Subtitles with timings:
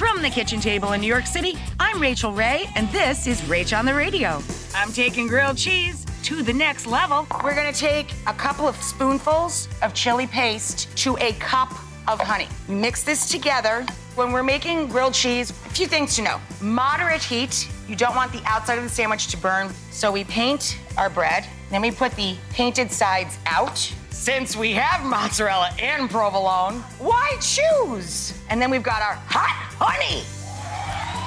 [0.00, 3.78] From the kitchen table in New York City, I'm Rachael Ray, and this is Rach
[3.78, 4.40] on the Radio.
[4.74, 7.26] I'm taking grilled cheese to the next level.
[7.44, 11.74] We're gonna take a couple of spoonfuls of chili paste to a cup
[12.18, 12.48] of honey.
[12.68, 13.86] Mix this together.
[14.16, 16.40] When we're making grilled cheese, a few things to know.
[16.60, 17.68] Moderate heat.
[17.88, 19.70] You don't want the outside of the sandwich to burn.
[19.90, 23.78] So we paint our bread, then we put the painted sides out.
[24.10, 28.38] Since we have mozzarella and provolone, why choose?
[28.50, 30.22] And then we've got our hot honey.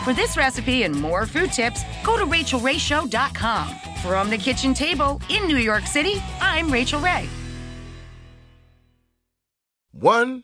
[0.03, 3.75] For this recipe and more food tips, go to rachaelrayshow.com.
[4.01, 7.29] From the kitchen table in New York City, I'm Rachael Ray.
[9.93, 10.43] One,